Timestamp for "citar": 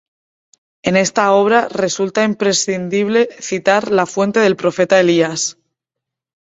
3.39-3.91